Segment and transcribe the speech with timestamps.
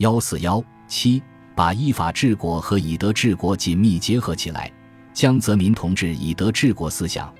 [0.00, 1.22] 幺四幺七，
[1.54, 4.72] 把依法治国和以德治国紧密结合起来。
[5.12, 7.30] 江泽民同志以德治国思想，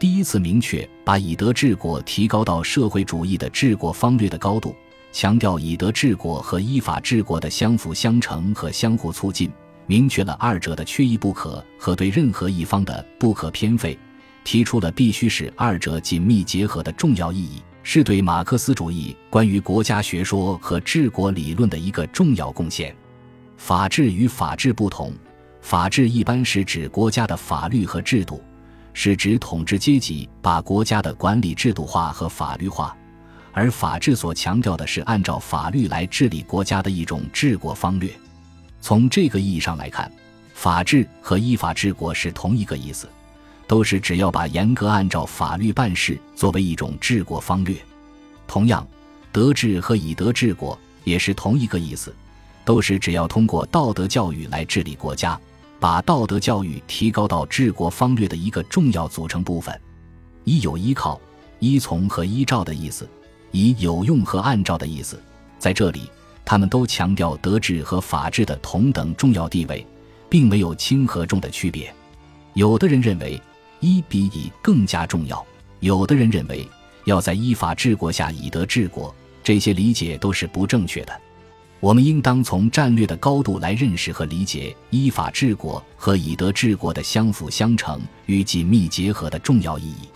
[0.00, 4.74] 第一次明确把以德治国提高到社会主义的治国方略的高度，
[5.12, 9.48] 强调以德治国和依法治国的相辅相成和相互促进，
[9.86, 13.96] 明确了二者的缺一不可和对任何一方的不可偏废，
[14.42, 17.62] 提出了必须使二者紧密结合的重要意义。
[17.90, 22.94] 是对马克思主义关于国家学说和治国理论的一个重要贡献。
[23.56, 25.10] 法治与法治不同，
[25.62, 28.42] 法治一般是指国家的法律和制度，
[28.92, 32.94] 是指统治阶级把国家的管理制度化和法律化，
[33.54, 38.12] 而法治所强调的是按照法律来治理国家的一种治国方略。
[38.82, 40.12] 从这个意义上来看，
[40.52, 43.08] 法治和依法治国是同一个意思。
[43.68, 47.76] 都是只要把严格按照法律办事作为一种治国方略，
[48.46, 48.84] 同样，
[49.30, 52.12] 德治和以德治国也是同一个意思，
[52.64, 55.38] 都是只要通过道德教育来治理国家，
[55.78, 59.78] 把道德教育提高到治国方略的一个重要组成部分。
[60.44, 61.20] 一有依靠、
[61.58, 63.06] 依从和依照的意思，
[63.50, 65.22] 以有用和按照的意思，
[65.58, 66.10] 在这里，
[66.42, 69.86] 他们都强调德治和法治的同等重要地位，
[70.30, 71.94] 并没有轻和重的区别。
[72.54, 73.38] 有的人认为。
[73.80, 75.44] 一比以更加重要。
[75.80, 76.68] 有的人认为，
[77.04, 81.20] 要在依法治国下以德治国，这些理解都是不正确的。
[81.80, 90.08] 我们应当从战略的高度来认识和理解依法治国和以德治国的相辅相成与紧密结合的重要意义。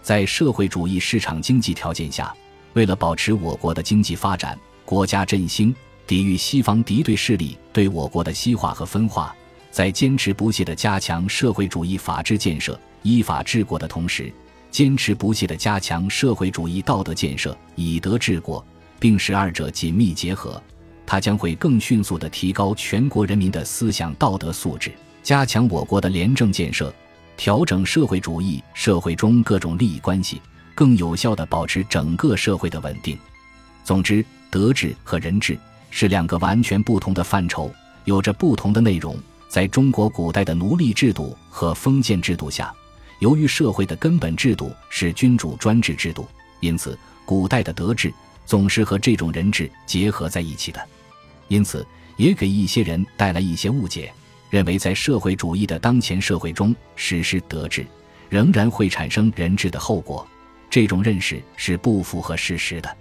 [0.00, 2.34] 在社会主义市场经济条件下，
[2.72, 5.74] 为了保持我国的经济发展、国家振兴，
[6.06, 9.36] 抵御西方敌对势力对我国的西化和分化，
[9.70, 12.80] 在坚持不懈地加强社会主义法治建设。
[13.04, 14.32] 依法治国的同时，
[14.70, 18.64] 坚持不懈地加强社会主义道德建设，以德治国，
[18.98, 20.60] 并使二者紧密结合，
[21.04, 24.90] 它将会更迅速地提高全国人民的思想道德素质，
[25.22, 26.92] 加强我国的廉政建设，
[27.36, 30.40] 调整社会主义社会中各种利益关系，
[30.74, 33.18] 更有效地保持整个社会的稳定。
[33.84, 35.58] 总之，德治和人治
[35.90, 37.70] 是两个完全不同的范畴，
[38.06, 39.14] 有着不同的内容。
[39.46, 42.74] 在中国古代的奴隶制度和封建制度下。
[43.24, 46.28] 由于社会的根本制度是君主专制制度，
[46.60, 48.12] 因此古代的德治
[48.44, 50.88] 总是和这种人治结合在一起的，
[51.48, 51.86] 因此
[52.18, 54.12] 也给一些人带来一些误解，
[54.50, 57.86] 认为在社会主义的当前社会中实施德治
[58.28, 60.26] 仍然会产生人治的后果。
[60.68, 62.94] 这种认识是不符合事实的。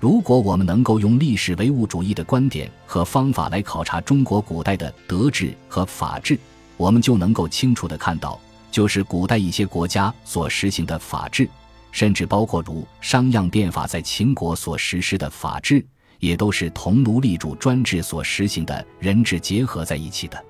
[0.00, 6.38] 如果我们能够用历史唯物主义的观点和方法来考察中国古代的德治和法治，
[6.78, 8.40] 我们就能够清楚地看到。
[8.70, 11.48] 就是古代一些国家所实行的法治，
[11.90, 15.84] 甚至包括如商鞅变法在秦国所实施的法治，
[16.18, 20.44] 也都是同奴隶主专制所实行的人治结合在一起的。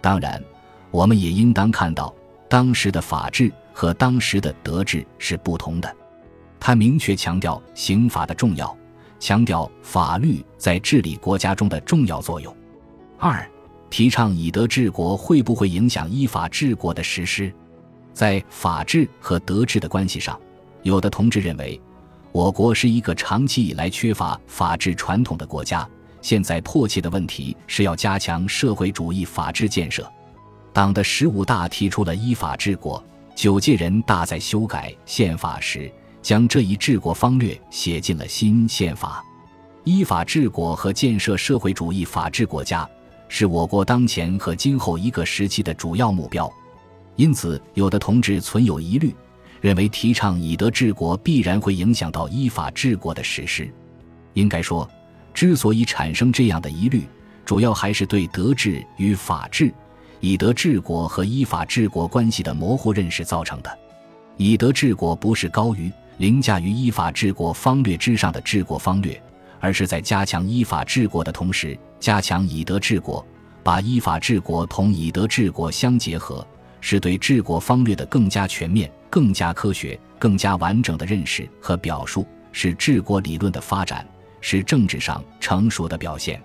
[0.00, 0.42] 当然，
[0.90, 2.14] 我们也应当看到，
[2.48, 5.96] 当时的法治和当时的德治是不同的。
[6.60, 8.76] 他明确强调刑法的重要，
[9.18, 12.56] 强调法律在治理国家中的重要作用。
[13.18, 13.48] 二。
[13.96, 17.50] 提倡以德治国会不会影响依法治国的实施？
[18.12, 20.38] 在法治和德治的关系上，
[20.82, 21.80] 有的同志认为，
[22.30, 25.88] 我国是一个长期以来缺乏法治传统的国家，
[26.20, 30.06] 现在迫切的问题是要加强社会主义法治建设。
[30.74, 33.02] 党的十五大提出了依法治国，
[33.34, 35.90] 九届人大在修改宪法时，
[36.20, 39.24] 将这一治国方略写进了新宪法。
[39.84, 42.86] 依法治国和建设社会主义法治国家。
[43.28, 46.50] 是我国当前和今后一个时期的主要目标，
[47.16, 49.14] 因此，有的同志存有疑虑，
[49.60, 53.68] 认为提倡以德治国必然会影响到依法治国的实施。
[54.34, 54.88] 应该说，
[55.34, 57.04] 之所以产生这样的疑虑，
[57.44, 59.72] 主要还是对德治与法治、
[60.20, 63.78] 以德治国和依法治国关系的模糊认识造成的。
[64.36, 69.20] 以德治国不是高于、凌驾于依法治国方略之上的治国方略。
[69.60, 73.24] 而是在加强依法治国的同时，加强以德治国，
[73.62, 76.46] 把依法治国同以德治国相结合，
[76.80, 84.06] 是对治国方略的更加全面、更加科学、更加完整的认识和表述，是治国理论的发展，
[84.40, 86.40] 是政治上成熟的表现。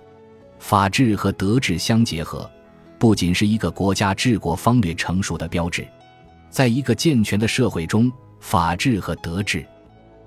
[0.60, 2.50] 法治和德治相结合，
[2.98, 5.88] 不仅是一个国家治国方略成熟的标志，
[6.50, 9.66] 在一个健全的社会中，法治和德治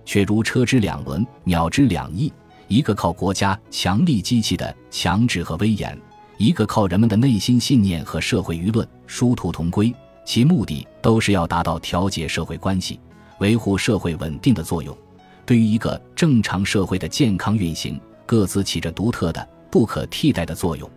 [0.04, 2.32] 却如车之两轮，鸟之两翼。
[2.68, 5.98] 一个靠国家强力机器的强制和威严，
[6.38, 9.94] 一个靠人们的内心信念和社会舆论，殊途同归，
[10.24, 12.98] 其目的都是要达到调节社会关系、
[13.38, 14.96] 维护社会稳定的作用。
[15.46, 20.90] 对于一个正常社会的健康运行，各自起着独特的、不可替代的作用。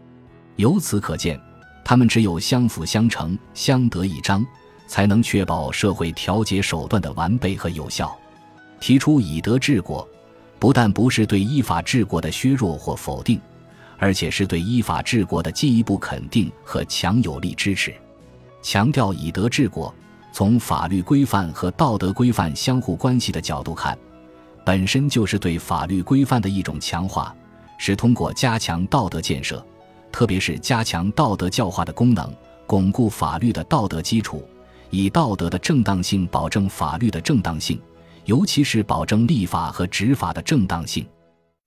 [0.56, 1.40] 由此可见，
[1.84, 4.46] 他们只有相辅相成、相得益彰，
[4.88, 8.18] 才能确保社会调节手段的完备和有效。
[8.80, 10.08] 提出以德治国，
[10.60, 13.40] 不但不是对依法治国的削弱或否定，
[13.98, 17.94] 而且是对依法治国的进一步肯定和强有力支持。
[18.62, 19.94] 强调以德治国，
[20.32, 23.98] 从法律规范和道德规范相互关系的角度看，
[24.66, 27.34] 本身就是对法律规范的一种强化，
[27.78, 29.64] 是通过加强道德建设，
[30.12, 32.34] 特别是加强道德教化的功能，
[32.66, 34.44] 巩固法律的道德基础，
[34.90, 37.80] 以道德的正当性保证法律的正当性。
[38.28, 41.08] 尤其是保证立法和执法的正当性，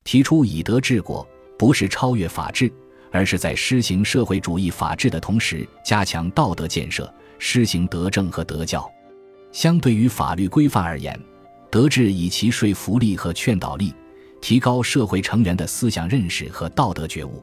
[0.04, 1.26] 提出以德治国，
[1.58, 2.70] 不是超越法治，
[3.10, 8.86] 而是在施行社会主义法治的同时，加强道德建设，施行德政和德教。
[9.52, 11.18] 相对于法律规范而言，
[11.70, 13.94] 德治以其说服力和劝导力，
[14.42, 17.42] 提高社会成员的思想认识和道德觉悟；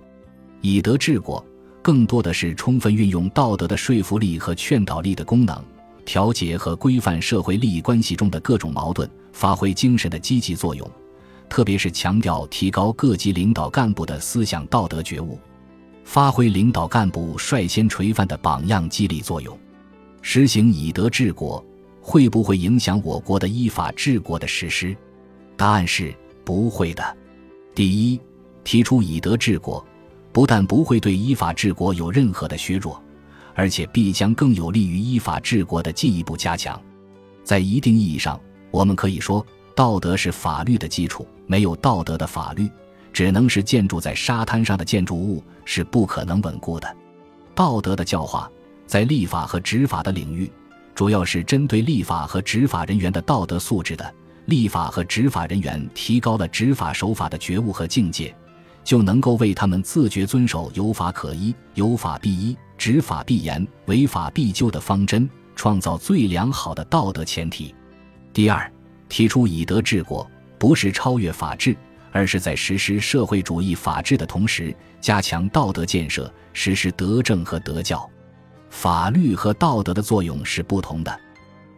[0.62, 1.44] 以德治国，
[1.82, 5.60] 更多的是充分运用道德的说服力和劝导力的功能。
[6.08, 10.90] 调节和规范社会利益关系中的各种矛盾，发挥精神的积极作用，
[11.50, 15.38] 特别是强调提高各级领导干部的思想道德觉悟，
[16.06, 19.56] 发挥领导干部率先垂范的榜样激励作用。
[20.22, 21.62] 实行以德治国，
[22.00, 24.96] 会不会影响我国的依法治国的实施？
[25.58, 26.16] 答案是
[26.46, 27.18] 不会的。
[27.76, 28.20] 第一，
[28.64, 29.86] 提出以德治国，
[30.32, 32.98] 不但不会对依法治国有任何的削弱。
[33.58, 36.80] 而且必将更有利于依法治国的进一步加强。
[37.44, 38.40] 在一定意义上，
[38.70, 39.44] 我们可以说，
[39.76, 41.28] 道德是法律的基础。
[41.48, 42.70] 没有道德的法律，
[43.12, 46.96] 只能是建筑在沙滩上的建筑物，是不可能稳固的。
[47.56, 48.48] 道德的教化，
[48.86, 50.52] 在立法和执法的领域，
[50.94, 54.14] 主要是针对立法和执法人员的道德素质的。
[54.46, 58.36] 立法和执法人员提高了执法手法的觉悟和境界。
[58.84, 67.74] 就能够为他们自觉遵守有法可依、有法必依、执法必严、违法必究的方针创造最良好的道德前提。
[68.32, 68.72] 第二，
[69.10, 70.30] 提出以德治国，
[70.60, 71.76] 不是超越法治，
[72.12, 78.08] 而是在实施社会主义法治的同时，加强道德建设，实施德政和德教。
[78.70, 81.20] 法律和道德的作用是不同的。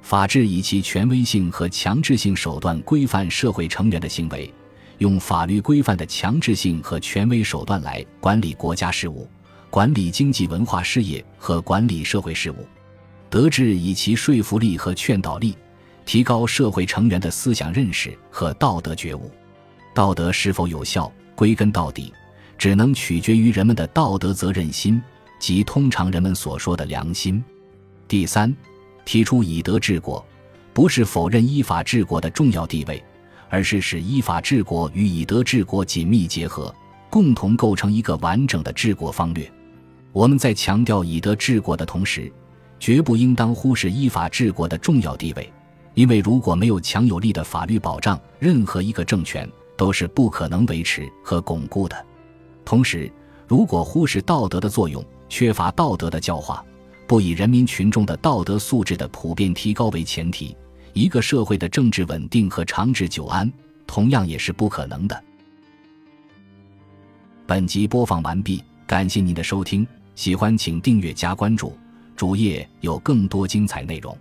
[0.02, 4.54] 法治以其权威性和强制性手段规范社会成员的行为。
[4.98, 9.25] 用法律规范的强制性和权威手段来管理国家事务、
[9.69, 12.68] 管理经济文化事业和管理社会事务，
[13.30, 15.56] 德治以其说服力和劝导力，
[16.06, 19.31] 提高社会成员的思想认识和道德觉悟。
[19.94, 22.12] 道德是否有效，归根到底，
[22.57, 25.01] 只能取决于人们的道德责任心，
[25.39, 27.44] 即通常人们所说的良心。
[28.07, 28.56] 第三，
[29.06, 30.25] 提出以德治国，
[30.74, 33.04] 不是否认依法治国的重要地位。
[33.51, 36.71] 而是使依法治国与以德治国紧密结合，
[37.10, 39.51] 共同构成一个完整的治国方略。
[40.12, 42.32] 我们在强调以德治国的同时，
[42.80, 45.52] 绝不应当忽视依法治国的重要地位。
[45.94, 52.06] 因为如果没有强有力的法律保障，任何一个政权都是不可能维持和巩固的。
[52.64, 53.12] 同时，
[53.48, 56.64] 如果忽视道德的作用，缺乏道德的教化，
[57.06, 60.56] 不以人民群众的道德素质的普遍提高为前提。
[60.94, 63.52] 一个社会的政治稳定和长治久安，
[63.86, 65.24] 同样也是不可能的。
[67.46, 69.86] 本集播放完毕，感谢您的收听，
[70.19, 71.71] 喜欢请订阅加关注，
[72.14, 74.18] 主页有更多精彩内容。